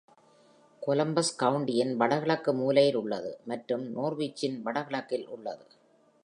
Columbus 0.81 1.35
கவுண்டியின் 1.39 1.93
வடகிழக்கு 1.95 2.53
மூலையில் 2.53 2.95
உள்ளது 2.95 3.39
மற்றும் 3.45 3.85
நோர்விச்சின் 3.95 4.57
வடகிழக்கில் 4.61 5.27
உள்ளது. 5.27 5.65